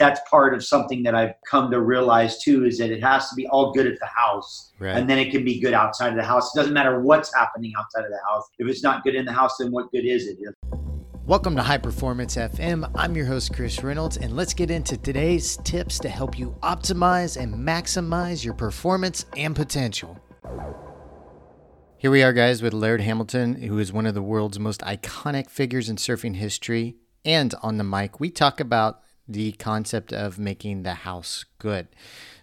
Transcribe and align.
that's 0.00 0.20
part 0.30 0.54
of 0.54 0.64
something 0.64 1.02
that 1.02 1.14
I've 1.14 1.34
come 1.46 1.70
to 1.70 1.80
realize 1.82 2.42
too 2.42 2.64
is 2.64 2.78
that 2.78 2.90
it 2.90 3.02
has 3.02 3.28
to 3.28 3.34
be 3.34 3.46
all 3.48 3.70
good 3.74 3.86
at 3.86 4.00
the 4.00 4.06
house. 4.06 4.72
Right. 4.78 4.96
And 4.96 5.08
then 5.08 5.18
it 5.18 5.30
can 5.30 5.44
be 5.44 5.60
good 5.60 5.74
outside 5.74 6.08
of 6.08 6.16
the 6.16 6.24
house. 6.24 6.54
It 6.54 6.58
doesn't 6.58 6.72
matter 6.72 7.00
what's 7.02 7.32
happening 7.34 7.74
outside 7.78 8.04
of 8.04 8.10
the 8.10 8.18
house. 8.26 8.48
If 8.58 8.66
it's 8.66 8.82
not 8.82 9.04
good 9.04 9.14
in 9.14 9.26
the 9.26 9.32
house, 9.32 9.58
then 9.58 9.70
what 9.70 9.92
good 9.92 10.06
is 10.06 10.26
it? 10.26 10.38
Welcome 11.26 11.54
to 11.56 11.62
High 11.62 11.76
Performance 11.76 12.36
FM. 12.36 12.90
I'm 12.94 13.14
your 13.14 13.26
host, 13.26 13.52
Chris 13.52 13.84
Reynolds, 13.84 14.16
and 14.16 14.34
let's 14.34 14.54
get 14.54 14.70
into 14.70 14.96
today's 14.96 15.58
tips 15.64 15.98
to 15.98 16.08
help 16.08 16.38
you 16.38 16.56
optimize 16.62 17.36
and 17.36 17.54
maximize 17.54 18.42
your 18.42 18.54
performance 18.54 19.26
and 19.36 19.54
potential. 19.54 20.18
Here 21.98 22.10
we 22.10 22.22
are, 22.22 22.32
guys, 22.32 22.62
with 22.62 22.72
Laird 22.72 23.02
Hamilton, 23.02 23.60
who 23.60 23.78
is 23.78 23.92
one 23.92 24.06
of 24.06 24.14
the 24.14 24.22
world's 24.22 24.58
most 24.58 24.80
iconic 24.80 25.50
figures 25.50 25.90
in 25.90 25.96
surfing 25.96 26.36
history. 26.36 26.96
And 27.22 27.54
on 27.62 27.76
the 27.76 27.84
mic, 27.84 28.18
we 28.18 28.30
talk 28.30 28.60
about 28.60 29.02
the 29.28 29.52
concept 29.52 30.12
of 30.12 30.38
making 30.38 30.82
the 30.82 30.94
house 30.94 31.44
good. 31.58 31.88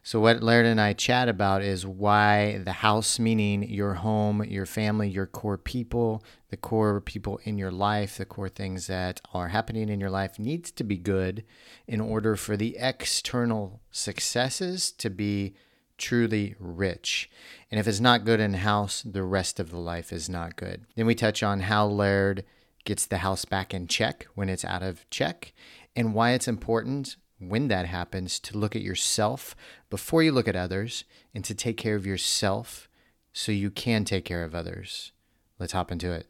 So, 0.04 0.22
what 0.22 0.42
Laird 0.42 0.66
and 0.66 0.80
I 0.80 0.94
chat 0.94 1.28
about 1.28 1.62
is 1.62 1.86
why 1.86 2.60
the 2.60 2.72
house, 2.72 3.20
meaning 3.20 3.64
your 3.64 3.96
home, 3.96 4.44
your 4.46 4.66
family, 4.66 5.10
your 5.10 5.26
core 5.26 5.58
people, 5.58 6.24
the 6.50 6.56
core 6.56 7.02
people 7.02 7.42
in 7.44 7.58
your 7.58 7.72
life, 7.72 8.18
the 8.18 8.26
core 8.26 8.48
things 8.48 8.88
that 8.88 9.20
are 9.34 9.50
happening 9.50 9.90
in 9.90 10.00
your 10.00 10.10
life, 10.10 10.40
needs 10.40 10.72
to 10.72 10.86
be 10.86 10.98
good 10.98 11.44
in 11.88 12.00
order 12.00 12.38
for 12.38 12.56
the 12.56 12.78
external 12.78 13.82
successes 13.92 14.92
to 14.94 15.10
be 15.10 15.56
truly 15.98 16.56
rich. 16.60 17.30
And 17.70 17.80
if 17.80 17.88
it's 17.88 18.00
not 18.00 18.24
good 18.24 18.40
in 18.40 18.54
house, 18.54 19.02
the 19.02 19.24
rest 19.24 19.60
of 19.60 19.72
the 19.72 19.80
life 19.80 20.14
is 20.14 20.30
not 20.30 20.56
good. 20.56 20.86
Then 20.96 21.06
we 21.06 21.16
touch 21.16 21.44
on 21.44 21.62
how 21.62 21.86
Laird 21.86 22.46
gets 22.86 23.06
the 23.06 23.18
house 23.18 23.44
back 23.44 23.74
in 23.74 23.88
check 23.88 24.28
when 24.36 24.48
it's 24.48 24.64
out 24.64 24.84
of 24.84 25.10
check 25.10 25.54
and 25.98 26.14
why 26.14 26.32
it's 26.32 26.48
important 26.48 27.18
when 27.40 27.68
that 27.68 27.88
happens 27.88 28.40
to 28.40 28.58
look 28.58 28.76
at 28.76 28.82
yourself 28.82 29.56
before 29.90 30.22
you 30.22 30.32
look 30.32 30.48
at 30.48 30.56
others 30.56 31.04
and 31.34 31.44
to 31.44 31.56
take 31.56 31.76
care 31.76 31.96
of 31.96 32.06
yourself 32.06 32.88
so 33.34 33.52
you 33.52 33.72
can 33.72 34.06
take 34.06 34.24
care 34.24 34.44
of 34.44 34.56
others. 34.56 35.12
Let's 35.60 35.74
hop 35.74 35.92
into 35.92 36.12
it. 36.12 36.28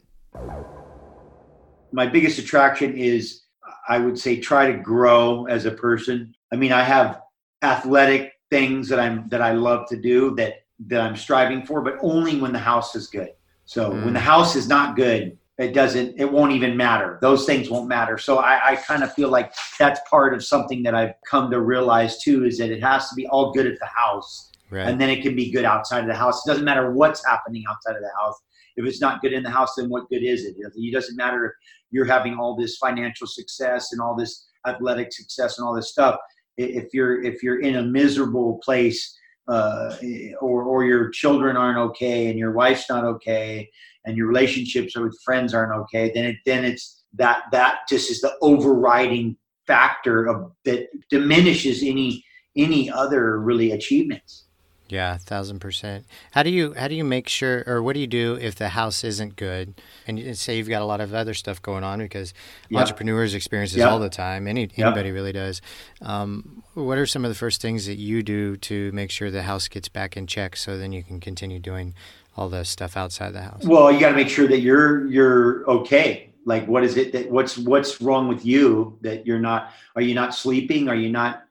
My 1.92 2.06
biggest 2.06 2.38
attraction 2.38 2.96
is 2.96 3.42
I 3.88 3.98
would 3.98 4.18
say 4.18 4.40
try 4.40 4.70
to 4.70 4.78
grow 4.78 5.46
as 5.46 5.66
a 5.66 5.70
person. 5.70 6.34
I 6.52 6.56
mean, 6.56 6.72
I 6.72 6.82
have 6.82 7.22
athletic 7.62 8.32
things 8.50 8.88
that 8.88 8.98
I'm 8.98 9.28
that 9.28 9.42
I 9.42 9.52
love 9.52 9.88
to 9.88 9.96
do 9.96 10.34
that 10.36 10.64
that 10.86 11.00
I'm 11.00 11.16
striving 11.16 11.64
for, 11.64 11.82
but 11.82 11.98
only 12.00 12.40
when 12.40 12.52
the 12.52 12.58
house 12.58 12.94
is 12.94 13.06
good. 13.06 13.32
So 13.64 13.90
mm. 13.90 14.04
when 14.04 14.14
the 14.14 14.20
house 14.20 14.56
is 14.56 14.68
not 14.68 14.96
good, 14.96 15.36
it 15.58 15.74
doesn't 15.74 16.14
it 16.18 16.30
won't 16.30 16.52
even 16.52 16.76
matter. 16.76 17.18
Those 17.20 17.44
things 17.44 17.68
won't 17.68 17.88
matter. 17.88 18.16
So 18.16 18.38
I, 18.38 18.72
I 18.72 18.76
kind 18.76 19.02
of 19.02 19.12
feel 19.12 19.28
like 19.28 19.52
that's 19.78 20.00
part 20.08 20.32
of 20.34 20.44
something 20.44 20.82
that 20.84 20.94
I've 20.94 21.14
come 21.28 21.50
to 21.50 21.60
realize 21.60 22.18
too 22.22 22.44
is 22.44 22.58
that 22.58 22.70
it 22.70 22.82
has 22.82 23.08
to 23.08 23.14
be 23.14 23.26
all 23.26 23.52
good 23.52 23.66
at 23.66 23.78
the 23.78 23.86
house. 23.86 24.52
Right. 24.70 24.86
And 24.86 25.00
then 25.00 25.08
it 25.08 25.22
can 25.22 25.34
be 25.34 25.50
good 25.50 25.64
outside 25.64 26.00
of 26.00 26.06
the 26.06 26.14
house. 26.14 26.46
It 26.46 26.50
doesn't 26.50 26.64
matter 26.64 26.92
what's 26.92 27.24
happening 27.26 27.64
outside 27.68 27.96
of 27.96 28.02
the 28.02 28.10
house. 28.20 28.36
If 28.76 28.86
it's 28.86 29.00
not 29.00 29.20
good 29.22 29.32
in 29.32 29.42
the 29.42 29.50
house, 29.50 29.74
then 29.76 29.88
what 29.88 30.08
good 30.08 30.22
is 30.22 30.44
it? 30.44 30.54
It 30.58 30.92
doesn't 30.92 31.16
matter 31.16 31.46
if 31.46 31.52
you're 31.90 32.04
having 32.04 32.34
all 32.34 32.56
this 32.56 32.76
financial 32.76 33.26
success 33.26 33.92
and 33.92 34.00
all 34.00 34.14
this 34.14 34.46
athletic 34.66 35.12
success 35.12 35.58
and 35.58 35.66
all 35.66 35.74
this 35.74 35.90
stuff 35.90 36.16
if 36.58 36.92
you're 36.92 37.22
if 37.22 37.42
you're 37.42 37.60
in 37.60 37.76
a 37.76 37.82
miserable 37.82 38.58
place 38.62 39.16
uh, 39.48 39.96
or 40.40 40.62
or 40.62 40.84
your 40.84 41.08
children 41.10 41.56
aren't 41.56 41.78
okay 41.78 42.28
and 42.28 42.38
your 42.38 42.52
wife's 42.52 42.88
not 42.88 43.04
okay 43.04 43.68
and 44.04 44.16
your 44.16 44.26
relationships 44.26 44.96
with 44.96 45.18
friends 45.24 45.54
aren't 45.54 45.72
okay 45.72 46.10
then 46.14 46.24
it 46.24 46.36
then 46.44 46.64
it's 46.64 47.04
that 47.14 47.44
that 47.50 47.78
just 47.88 48.10
is 48.10 48.20
the 48.20 48.32
overriding 48.42 49.36
factor 49.66 50.26
of 50.26 50.52
that 50.64 50.88
diminishes 51.08 51.82
any 51.82 52.22
any 52.56 52.90
other 52.90 53.38
really 53.38 53.72
achievements 53.72 54.47
yeah, 54.88 55.18
thousand 55.18 55.58
percent. 55.58 56.06
How 56.32 56.42
do 56.42 56.50
you 56.50 56.72
how 56.74 56.88
do 56.88 56.94
you 56.94 57.04
make 57.04 57.28
sure, 57.28 57.62
or 57.66 57.82
what 57.82 57.92
do 57.92 58.00
you 58.00 58.06
do 58.06 58.38
if 58.40 58.54
the 58.54 58.70
house 58.70 59.04
isn't 59.04 59.36
good, 59.36 59.74
and 60.06 60.18
you 60.18 60.34
say 60.34 60.56
you've 60.56 60.68
got 60.68 60.80
a 60.80 60.86
lot 60.86 61.00
of 61.00 61.12
other 61.12 61.34
stuff 61.34 61.60
going 61.60 61.84
on 61.84 61.98
because 61.98 62.32
yeah. 62.70 62.80
entrepreneurs 62.80 63.34
experience 63.34 63.72
this 63.72 63.80
yeah. 63.80 63.90
all 63.90 63.98
the 63.98 64.08
time. 64.08 64.46
Any 64.46 64.70
anybody 64.76 65.10
yeah. 65.10 65.14
really 65.14 65.32
does. 65.32 65.60
Um, 66.00 66.62
what 66.74 66.96
are 66.96 67.06
some 67.06 67.24
of 67.24 67.30
the 67.30 67.34
first 67.34 67.60
things 67.60 67.86
that 67.86 67.98
you 67.98 68.22
do 68.22 68.56
to 68.56 68.90
make 68.92 69.10
sure 69.10 69.30
the 69.30 69.42
house 69.42 69.68
gets 69.68 69.88
back 69.88 70.16
in 70.16 70.26
check, 70.26 70.56
so 70.56 70.78
then 70.78 70.92
you 70.92 71.02
can 71.02 71.20
continue 71.20 71.58
doing 71.58 71.94
all 72.34 72.48
the 72.48 72.64
stuff 72.64 72.96
outside 72.96 73.34
the 73.34 73.42
house? 73.42 73.64
Well, 73.64 73.92
you 73.92 74.00
got 74.00 74.10
to 74.10 74.16
make 74.16 74.30
sure 74.30 74.48
that 74.48 74.60
you're 74.60 75.06
you're 75.06 75.68
okay. 75.68 76.32
Like, 76.46 76.66
what 76.66 76.82
is 76.82 76.96
it 76.96 77.12
that 77.12 77.30
what's 77.30 77.58
what's 77.58 78.00
wrong 78.00 78.26
with 78.26 78.46
you 78.46 78.98
that 79.02 79.26
you're 79.26 79.38
not? 79.38 79.72
Are 79.96 80.02
you 80.02 80.14
not 80.14 80.34
sleeping? 80.34 80.88
Are 80.88 80.96
you 80.96 81.10
not? 81.10 81.44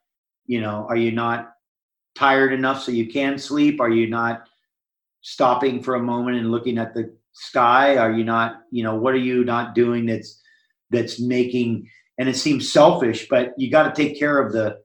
You 0.48 0.62
know, 0.62 0.88
are 0.90 0.96
you 0.96 1.12
not 1.12 1.57
tired 2.18 2.54
enough 2.54 2.82
so 2.82 2.92
you 2.92 3.08
can 3.08 3.38
sleep? 3.38 3.80
Are 3.80 3.90
you 3.90 4.08
not 4.08 4.48
stopping 5.22 5.82
for 5.84 5.96
a 5.96 6.02
moment 6.02 6.38
and 6.38 6.52
looking 6.52 6.78
at 6.78 6.94
the 6.94 7.14
sky? 7.34 7.98
Are 7.98 8.12
you 8.12 8.24
not, 8.24 8.62
you 8.72 8.84
know, 8.84 8.96
what 8.96 9.14
are 9.14 9.20
you 9.20 9.44
not 9.46 9.76
doing 9.76 10.06
that's 10.06 10.42
that's 10.90 11.20
making 11.20 11.90
and 12.18 12.28
it 12.28 12.36
seems 12.36 12.72
selfish, 12.72 13.28
but 13.30 13.54
you 13.58 13.70
got 13.70 13.94
to 13.94 14.02
take 14.02 14.18
care 14.18 14.40
of 14.40 14.52
the 14.52 14.80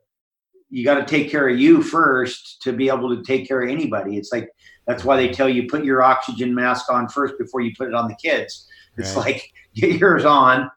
you 0.68 0.84
got 0.84 0.94
to 0.94 1.04
take 1.04 1.30
care 1.30 1.48
of 1.48 1.58
you 1.58 1.82
first 1.82 2.62
to 2.62 2.72
be 2.72 2.88
able 2.88 3.14
to 3.14 3.22
take 3.22 3.46
care 3.46 3.62
of 3.62 3.68
anybody. 3.68 4.16
It's 4.16 4.32
like 4.32 4.48
that's 4.86 5.04
why 5.04 5.16
they 5.16 5.28
tell 5.28 5.48
you 5.48 5.68
put 5.68 5.84
your 5.84 6.02
oxygen 6.02 6.54
mask 6.54 6.90
on 6.90 7.08
first 7.08 7.34
before 7.38 7.60
you 7.60 7.72
put 7.76 7.88
it 7.88 7.94
on 7.94 8.08
the 8.08 8.16
kids. 8.16 8.66
It's 8.96 9.14
right. 9.14 9.26
like 9.26 9.52
get 9.74 9.98
yours 9.98 10.24
on, 10.24 10.70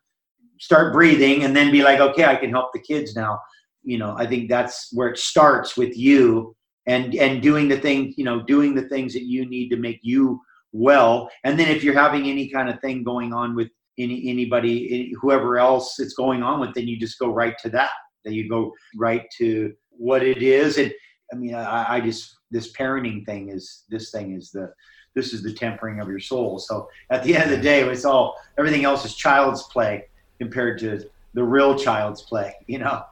start 0.59 0.93
breathing, 0.93 1.43
and 1.43 1.55
then 1.55 1.71
be 1.71 1.81
like, 1.81 1.99
okay, 1.99 2.25
I 2.25 2.35
can 2.35 2.49
help 2.49 2.71
the 2.73 2.79
kids 2.79 3.15
now 3.15 3.39
you 3.85 3.97
know 3.97 4.15
i 4.17 4.25
think 4.25 4.49
that's 4.49 4.89
where 4.91 5.07
it 5.07 5.17
starts 5.17 5.77
with 5.77 5.97
you 5.97 6.55
and 6.87 7.15
and 7.15 7.41
doing 7.41 7.67
the 7.67 7.77
thing 7.77 8.13
you 8.17 8.25
know 8.25 8.41
doing 8.43 8.75
the 8.75 8.87
things 8.89 9.13
that 9.13 9.23
you 9.23 9.45
need 9.45 9.69
to 9.69 9.77
make 9.77 9.99
you 10.01 10.39
well. 10.75 11.29
And 11.43 11.57
then 11.57 11.69
if 11.69 11.83
you're 11.83 11.93
having 11.93 12.27
any 12.27 12.49
kind 12.49 12.69
of 12.69 12.79
thing 12.81 13.03
going 13.03 13.33
on 13.33 13.55
with 13.55 13.69
any 13.97 14.29
anybody 14.29 15.13
whoever 15.21 15.57
else 15.57 15.99
it's 15.99 16.13
going 16.13 16.43
on 16.43 16.59
with 16.59 16.73
then 16.73 16.85
you 16.85 16.99
just 16.99 17.17
go 17.17 17.29
right 17.29 17.57
to 17.59 17.69
that. 17.69 17.91
Then 18.23 18.33
you 18.33 18.49
go 18.49 18.73
right 18.97 19.25
to 19.37 19.73
what 19.89 20.21
it 20.21 20.43
is. 20.43 20.77
And 20.77 20.93
i 21.31 21.35
mean 21.35 21.55
i, 21.55 21.95
I 21.95 22.01
just 22.01 22.37
this 22.51 22.73
parenting 22.73 23.25
thing 23.25 23.49
is 23.49 23.85
this 23.89 24.11
thing 24.11 24.35
is 24.35 24.51
the 24.51 24.71
this 25.15 25.31
is 25.33 25.41
the 25.41 25.53
tempering 25.53 26.01
of 26.01 26.09
your 26.09 26.19
soul. 26.19 26.59
So 26.59 26.89
at 27.09 27.23
the 27.23 27.35
end 27.35 27.49
of 27.49 27.57
the 27.57 27.63
day 27.63 27.81
it's 27.81 28.05
all 28.05 28.35
everything 28.59 28.83
else 28.83 29.05
is 29.05 29.15
child's 29.15 29.63
play 29.63 30.03
compared 30.39 30.77
to 30.79 31.09
the 31.33 31.43
real 31.43 31.77
child's 31.77 32.21
play 32.21 32.53
you 32.67 32.79
know 32.79 33.03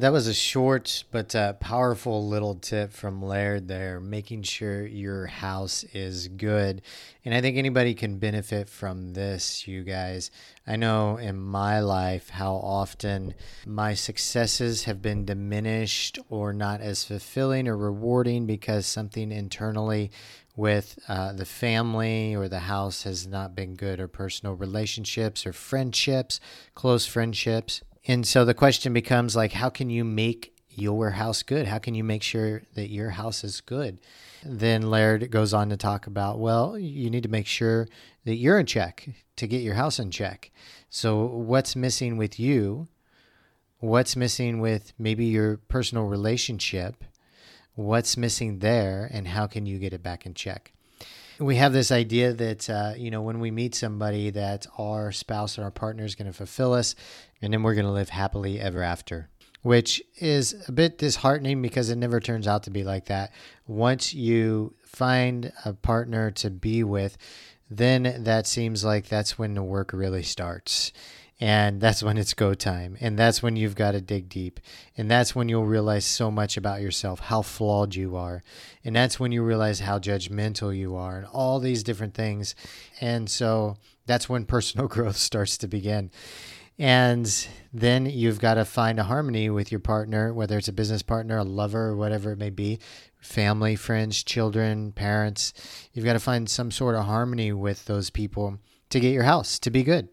that 0.00 0.12
was 0.12 0.26
a 0.26 0.32
short 0.32 1.04
but 1.10 1.34
uh, 1.34 1.52
powerful 1.54 2.26
little 2.26 2.54
tip 2.54 2.90
from 2.90 3.22
Laird 3.22 3.68
there, 3.68 4.00
making 4.00 4.42
sure 4.42 4.86
your 4.86 5.26
house 5.26 5.84
is 5.92 6.26
good. 6.28 6.80
And 7.22 7.34
I 7.34 7.42
think 7.42 7.58
anybody 7.58 7.92
can 7.92 8.18
benefit 8.18 8.70
from 8.70 9.12
this, 9.12 9.68
you 9.68 9.84
guys. 9.84 10.30
I 10.66 10.76
know 10.76 11.18
in 11.18 11.38
my 11.38 11.80
life 11.80 12.30
how 12.30 12.54
often 12.54 13.34
my 13.66 13.92
successes 13.92 14.84
have 14.84 15.02
been 15.02 15.26
diminished 15.26 16.18
or 16.30 16.54
not 16.54 16.80
as 16.80 17.04
fulfilling 17.04 17.68
or 17.68 17.76
rewarding 17.76 18.46
because 18.46 18.86
something 18.86 19.30
internally 19.30 20.10
with 20.56 20.98
uh, 21.08 21.34
the 21.34 21.44
family 21.44 22.34
or 22.34 22.48
the 22.48 22.60
house 22.60 23.02
has 23.02 23.26
not 23.26 23.54
been 23.54 23.74
good, 23.74 24.00
or 24.00 24.08
personal 24.08 24.54
relationships 24.54 25.46
or 25.46 25.52
friendships, 25.52 26.40
close 26.74 27.06
friendships. 27.06 27.82
And 28.06 28.26
so 28.26 28.44
the 28.44 28.54
question 28.54 28.92
becomes 28.92 29.36
like, 29.36 29.52
how 29.52 29.68
can 29.68 29.90
you 29.90 30.04
make 30.04 30.54
your 30.70 31.10
house 31.10 31.42
good? 31.42 31.66
How 31.66 31.78
can 31.78 31.94
you 31.94 32.04
make 32.04 32.22
sure 32.22 32.62
that 32.74 32.90
your 32.90 33.10
house 33.10 33.44
is 33.44 33.60
good? 33.60 34.00
Then 34.44 34.90
Laird 34.90 35.30
goes 35.30 35.52
on 35.52 35.68
to 35.68 35.76
talk 35.76 36.06
about, 36.06 36.38
well, 36.38 36.78
you 36.78 37.10
need 37.10 37.24
to 37.24 37.28
make 37.28 37.46
sure 37.46 37.86
that 38.24 38.36
you're 38.36 38.58
in 38.58 38.66
check 38.66 39.08
to 39.36 39.46
get 39.46 39.62
your 39.62 39.74
house 39.74 39.98
in 39.98 40.10
check. 40.10 40.50
So, 40.88 41.24
what's 41.24 41.76
missing 41.76 42.16
with 42.16 42.40
you? 42.40 42.88
What's 43.78 44.16
missing 44.16 44.60
with 44.60 44.92
maybe 44.98 45.26
your 45.26 45.56
personal 45.56 46.04
relationship? 46.04 47.04
What's 47.74 48.16
missing 48.16 48.58
there, 48.58 49.08
and 49.10 49.28
how 49.28 49.46
can 49.46 49.66
you 49.66 49.78
get 49.78 49.92
it 49.92 50.02
back 50.02 50.26
in 50.26 50.34
check? 50.34 50.72
We 51.40 51.56
have 51.56 51.72
this 51.72 51.90
idea 51.90 52.32
that 52.34 52.70
uh, 52.70 52.92
you 52.96 53.10
know 53.10 53.22
when 53.22 53.40
we 53.40 53.50
meet 53.50 53.74
somebody 53.74 54.30
that 54.30 54.66
our 54.78 55.10
spouse 55.10 55.58
or 55.58 55.64
our 55.64 55.70
partner 55.70 56.04
is 56.04 56.14
going 56.14 56.26
to 56.26 56.36
fulfill 56.36 56.74
us 56.74 56.94
and 57.42 57.52
then 57.52 57.62
we're 57.62 57.74
going 57.74 57.86
to 57.86 57.92
live 57.92 58.10
happily 58.10 58.60
ever 58.60 58.82
after 58.82 59.28
which 59.62 60.02
is 60.18 60.68
a 60.68 60.72
bit 60.72 60.98
disheartening 60.98 61.60
because 61.60 61.90
it 61.90 61.96
never 61.96 62.20
turns 62.20 62.46
out 62.46 62.62
to 62.62 62.70
be 62.70 62.82
like 62.82 63.06
that. 63.06 63.32
Once 63.66 64.14
you 64.14 64.74
find 64.82 65.52
a 65.64 65.72
partner 65.72 66.30
to 66.30 66.50
be 66.50 66.82
with 66.82 67.16
then 67.70 68.24
that 68.24 68.46
seems 68.46 68.84
like 68.84 69.08
that's 69.08 69.38
when 69.38 69.54
the 69.54 69.62
work 69.62 69.92
really 69.92 70.24
starts 70.24 70.92
and 71.40 71.80
that's 71.80 72.02
when 72.02 72.18
it's 72.18 72.34
go 72.34 72.52
time. 72.52 72.98
And 73.00 73.18
that's 73.18 73.42
when 73.42 73.56
you've 73.56 73.74
got 73.74 73.92
to 73.92 74.02
dig 74.02 74.28
deep. 74.28 74.60
And 74.96 75.10
that's 75.10 75.34
when 75.34 75.48
you'll 75.48 75.64
realize 75.64 76.04
so 76.04 76.30
much 76.30 76.58
about 76.58 76.82
yourself, 76.82 77.18
how 77.18 77.40
flawed 77.40 77.94
you 77.94 78.14
are. 78.14 78.42
And 78.84 78.94
that's 78.94 79.18
when 79.18 79.32
you 79.32 79.42
realize 79.42 79.80
how 79.80 79.98
judgmental 79.98 80.76
you 80.76 80.96
are 80.96 81.16
and 81.16 81.26
all 81.26 81.58
these 81.58 81.82
different 81.82 82.12
things. 82.12 82.54
And 83.00 83.30
so 83.30 83.78
that's 84.04 84.28
when 84.28 84.44
personal 84.44 84.86
growth 84.88 85.16
starts 85.16 85.56
to 85.58 85.66
begin. 85.66 86.10
And 86.78 87.48
then 87.72 88.04
you've 88.04 88.38
got 88.38 88.54
to 88.54 88.66
find 88.66 88.98
a 88.98 89.04
harmony 89.04 89.48
with 89.48 89.72
your 89.72 89.80
partner, 89.80 90.34
whether 90.34 90.58
it's 90.58 90.68
a 90.68 90.72
business 90.72 91.02
partner, 91.02 91.38
a 91.38 91.44
lover, 91.44 91.96
whatever 91.96 92.32
it 92.32 92.38
may 92.38 92.50
be, 92.50 92.80
family, 93.18 93.76
friends, 93.76 94.22
children, 94.22 94.92
parents. 94.92 95.54
You've 95.92 96.06
got 96.06 96.14
to 96.14 96.20
find 96.20 96.50
some 96.50 96.70
sort 96.70 96.96
of 96.96 97.04
harmony 97.04 97.52
with 97.52 97.86
those 97.86 98.10
people 98.10 98.58
to 98.90 99.00
get 99.00 99.12
your 99.12 99.24
house 99.24 99.58
to 99.60 99.70
be 99.70 99.82
good. 99.82 100.08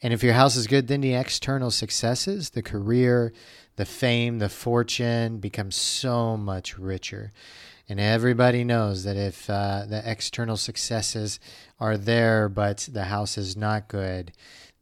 And 0.00 0.12
if 0.12 0.22
your 0.22 0.34
house 0.34 0.56
is 0.56 0.66
good, 0.66 0.86
then 0.86 1.00
the 1.00 1.14
external 1.14 1.70
successes, 1.70 2.50
the 2.50 2.62
career, 2.62 3.32
the 3.76 3.84
fame, 3.84 4.38
the 4.38 4.48
fortune 4.48 5.38
becomes 5.38 5.74
so 5.76 6.36
much 6.36 6.78
richer. 6.78 7.32
And 7.88 7.98
everybody 7.98 8.64
knows 8.64 9.04
that 9.04 9.16
if 9.16 9.48
uh, 9.48 9.86
the 9.88 10.02
external 10.04 10.56
successes 10.56 11.40
are 11.80 11.96
there, 11.96 12.48
but 12.48 12.88
the 12.92 13.04
house 13.04 13.38
is 13.38 13.56
not 13.56 13.88
good, 13.88 14.32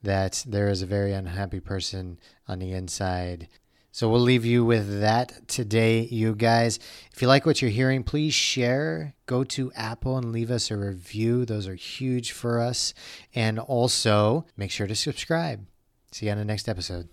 that 0.03 0.45
there 0.47 0.69
is 0.69 0.83
a 0.83 0.87
very 0.87 1.13
unhappy 1.13 1.61
person 1.61 2.19
on 2.47 2.59
the 2.59 2.73
inside. 2.73 3.49
So 3.97 4.11
we'll 4.11 4.21
leave 4.21 4.45
you 4.45 4.63
with 4.63 5.01
that 5.01 5.49
today, 5.49 6.03
you 6.03 6.35
guys. 6.35 6.79
If 7.15 7.23
you 7.23 7.29
like 7.29 7.47
what 7.47 7.63
you're 7.63 7.71
hearing, 7.71 8.03
please 8.05 8.35
share. 8.35 9.15
Go 9.25 9.43
to 9.45 9.73
Apple 9.75 10.19
and 10.19 10.33
leave 10.33 10.51
us 10.51 10.71
a 10.71 10.77
review. 10.77 11.47
Those 11.47 11.67
are 11.67 11.77
huge 11.77 12.33
for 12.33 12.61
us. 12.61 12.93
And 13.35 13.59
also 13.59 14.45
make 14.55 14.71
sure 14.71 14.87
to 14.87 14.95
subscribe. 14.95 15.65
See 16.13 16.27
you 16.27 16.33
on 16.33 16.37
the 16.37 16.45
next 16.45 16.69
episode. 16.69 17.09